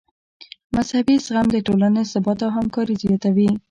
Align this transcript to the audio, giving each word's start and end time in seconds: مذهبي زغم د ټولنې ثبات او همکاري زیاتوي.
مذهبي 0.75 1.15
زغم 1.25 1.47
د 1.51 1.57
ټولنې 1.67 2.01
ثبات 2.11 2.39
او 2.45 2.51
همکاري 2.57 2.95
زیاتوي. 3.03 3.49